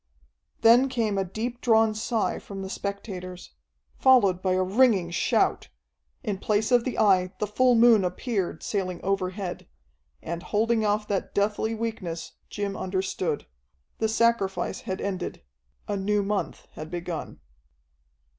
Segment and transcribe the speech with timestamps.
[0.61, 3.51] Then came a deep drawn sigh from the spectators,
[3.99, 5.69] followed by a ringing shout.
[6.23, 9.67] In place of the Eye the full moon appeared, sailing overhead.
[10.23, 13.45] And, holding off that deathly weakness, Jim understood.
[13.99, 15.43] The sacrifice had ended;
[15.87, 17.39] a new month had begun....